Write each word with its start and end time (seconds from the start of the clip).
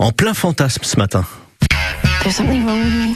en 0.00 0.12
plein 0.12 0.34
fantasme 0.34 0.82
ce 0.82 0.96
matin. 0.96 1.24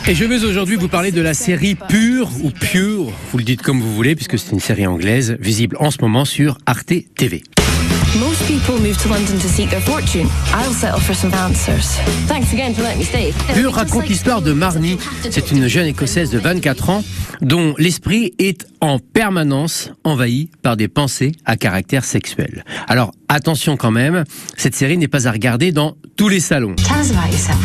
Et 0.06 0.14
je 0.14 0.24
veux 0.24 0.44
aujourd'hui 0.46 0.76
vous 0.76 0.88
parler 0.88 1.12
de 1.12 1.22
la 1.22 1.34
série 1.34 1.74
Pure 1.74 2.30
ou 2.42 2.50
Pure, 2.50 3.10
vous 3.32 3.38
le 3.38 3.44
dites 3.44 3.62
comme 3.62 3.80
vous 3.80 3.94
voulez, 3.94 4.14
puisque 4.14 4.38
c'est 4.38 4.52
une 4.52 4.60
série 4.60 4.86
anglaise 4.86 5.36
visible 5.40 5.76
en 5.80 5.90
ce 5.90 5.98
moment 6.00 6.24
sur 6.24 6.58
Arte 6.66 6.92
TV. 7.16 7.42
Most 8.20 8.46
people 8.46 8.78
move 8.80 8.96
to 9.02 9.08
London 9.08 9.40
to 9.40 9.48
seek 9.48 9.70
their 9.70 9.80
fortune. 9.80 10.28
I'll 10.54 10.72
settle 10.72 11.00
for 11.00 11.14
some 11.14 11.34
answers. 11.34 11.98
Thanks 12.28 12.52
again 12.52 12.72
for 12.72 12.82
letting 12.82 12.98
me 12.98 13.04
stay. 13.04 13.32
Pure 13.54 13.72
raconte 13.72 14.06
l'histoire 14.06 14.40
de 14.40 14.52
Marnie. 14.52 14.98
C'est 15.30 15.50
une 15.50 15.66
jeune 15.66 15.86
écossaise 15.86 16.30
de 16.30 16.38
24 16.38 16.90
ans 16.90 17.02
dont 17.40 17.74
l'esprit 17.76 18.32
est 18.38 18.68
en 18.80 19.00
permanence 19.00 19.90
envahi 20.04 20.48
par 20.62 20.76
des 20.76 20.86
pensées 20.86 21.32
à 21.44 21.56
caractère 21.56 22.04
sexuel. 22.04 22.64
Alors 22.86 23.10
attention 23.28 23.76
quand 23.76 23.90
même, 23.90 24.22
cette 24.56 24.76
série 24.76 24.96
n'est 24.96 25.08
pas 25.08 25.26
à 25.26 25.32
regarder 25.32 25.72
dans 25.72 25.96
tous 26.16 26.28
les 26.28 26.40
salons. 26.40 26.76
Tell 26.76 27.00
us 27.00 27.10
about 27.10 27.32
yourself. 27.32 27.58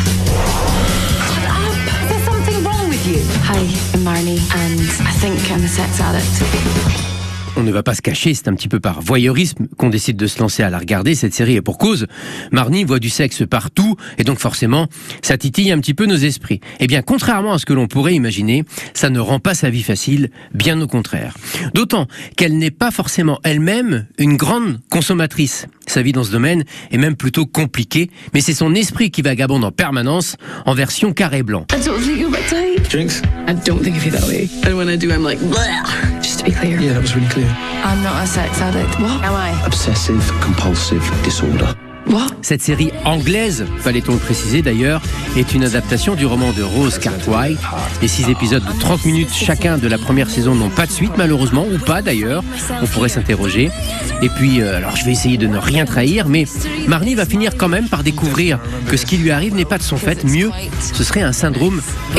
Shut 1.28 1.44
up! 1.46 2.10
There's 2.10 2.26
something 2.26 2.64
wrong 2.64 2.90
with 2.90 3.06
you. 3.06 3.22
Hi, 3.46 3.60
I'm 3.94 4.04
Marnie, 4.04 4.40
and 4.56 4.82
I 5.08 5.12
think 5.20 5.52
I'm 5.52 5.64
a 5.64 5.68
sex 5.68 6.02
addict. 6.02 7.19
On 7.60 7.64
ne 7.64 7.74
va 7.74 7.84
pas 7.84 7.94
se 7.94 8.02
cacher, 8.02 8.34
c'est 8.34 8.48
un 8.48 8.54
petit 8.54 8.70
peu 8.70 8.80
par 8.80 9.02
voyeurisme 9.02 9.68
qu'on 9.76 9.90
décide 9.90 10.16
de 10.16 10.28
se 10.28 10.40
lancer 10.40 10.64
à 10.64 10.70
la 10.70 10.78
regarder, 10.78 11.14
cette 11.14 11.34
série. 11.34 11.58
Et 11.58 11.62
pour 11.62 11.78
cause, 11.78 12.08
Marnie 12.54 12.86
voit 12.86 13.00
du 13.00 13.10
sexe 13.10 13.44
partout, 13.46 13.98
et 14.18 14.24
donc 14.24 14.40
forcément, 14.40 14.88
ça 15.22 15.38
titille 15.38 15.70
un 15.74 15.80
petit 15.80 15.94
peu 15.94 16.06
nos 16.06 16.16
esprits. 16.16 16.62
Eh 16.80 16.88
bien, 16.88 17.02
contrairement 17.02 17.52
à 17.52 17.58
ce 17.58 17.66
que 17.66 17.74
l'on 17.74 17.88
pourrait 17.88 18.16
imaginer, 18.16 18.64
ça 18.94 19.10
ne 19.10 19.20
rend 19.20 19.40
pas 19.40 19.56
sa 19.56 19.70
vie 19.70 19.84
facile, 19.84 20.30
bien 20.54 20.80
au 20.80 20.88
contraire. 20.88 21.36
D'autant 21.74 22.08
qu'elle 22.38 22.58
n'est 22.58 22.72
pas 22.72 22.92
forcément 22.92 23.42
elle-même 23.44 24.08
une 24.18 24.38
grande 24.38 24.80
consommatrice. 24.90 25.68
Sa 25.86 26.02
vie 26.02 26.14
dans 26.14 26.24
ce 26.24 26.32
domaine 26.32 26.64
est 26.92 26.98
même 26.98 27.18
plutôt 27.18 27.46
compliquée, 27.46 28.10
mais 28.34 28.40
c'est 28.40 28.54
son 28.54 28.74
esprit 28.74 29.12
qui 29.12 29.22
vagabonde 29.22 29.66
en 29.66 29.74
permanence, 29.74 30.38
en 30.66 30.74
version 30.74 31.12
carré 31.12 31.44
blanc. 31.44 31.66
I 31.74 31.86
don't 31.86 32.00
think 32.00 32.22
you're 32.22 32.32
my 32.32 32.38
type. 32.48 32.88
Drinks? 32.90 33.22
I 33.50 33.54
don't 33.54 33.84
think 33.84 33.98
of 33.98 34.06
you 34.06 34.12
that 34.12 34.26
way. 34.30 34.48
And 34.66 34.78
when 34.78 34.88
I 34.88 34.96
do, 34.96 35.12
I'm 35.12 35.26
like, 35.26 35.40
Bleh. 35.40 36.09
Yeah, 36.80 36.94
that 36.94 37.02
was 37.02 37.14
really 37.14 37.28
clear. 37.28 37.48
I'm 37.84 38.02
not 38.02 38.24
a 38.24 38.26
sex 38.26 38.62
addict. 38.62 38.98
What? 39.02 39.22
Am 39.22 39.36
I? 39.36 39.52
Obsessive 39.66 40.24
compulsive 40.40 41.04
disorder. 41.24 41.76
What? 42.08 42.30
Cette 42.42 42.62
série 42.62 42.92
anglaise, 43.06 43.66
fallait-on 43.80 44.14
le 44.14 44.20
préciser 44.20 44.62
d'ailleurs, 44.62 45.02
est 45.38 45.54
une 45.54 45.64
adaptation 45.64 46.16
du 46.16 46.26
roman 46.26 46.54
de 46.54 46.64
Rose 46.64 46.98
Cartwright. 46.98 47.60
Les 48.02 48.08
six 48.08 48.30
épisodes 48.30 48.64
de 48.64 48.80
30 48.80 49.06
minutes 49.06 49.34
chacun 49.34 49.78
de 49.78 49.88
la 49.88 49.98
première 49.98 50.30
saison 50.30 50.56
n'ont 50.56 50.70
pas 50.70 50.86
de 50.86 50.92
suite 50.92 51.12
malheureusement, 51.18 51.66
ou 51.72 51.78
pas 51.78 52.02
d'ailleurs, 52.02 52.44
on 52.82 52.88
pourrait 52.88 53.10
s'interroger. 53.10 53.70
Et 54.22 54.30
puis, 54.30 54.62
euh, 54.62 54.78
alors 54.78 54.96
je 54.96 55.06
vais 55.06 55.12
essayer 55.12 55.38
de 55.38 55.48
ne 55.48 55.58
rien 55.58 55.86
trahir, 55.86 56.28
mais 56.28 56.46
Marnie 56.88 57.14
va 57.14 57.26
finir 57.26 57.58
quand 57.58 57.68
même 57.68 57.88
par 57.88 58.04
découvrir 58.04 58.58
que 58.88 58.98
ce 58.98 59.06
qui 59.06 59.18
lui 59.18 59.32
arrive 59.32 59.54
n'est 59.54 59.66
pas 59.66 59.78
de 59.78 59.84
son 59.84 59.98
fait, 59.98 60.24
mieux, 60.24 60.50
ce 60.94 61.04
serait 61.04 61.22
un 61.22 61.34
syndrome 61.34 61.82